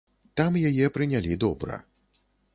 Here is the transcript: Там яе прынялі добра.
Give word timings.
Там 0.39 0.57
яе 0.69 0.87
прынялі 0.95 1.39
добра. 1.45 1.81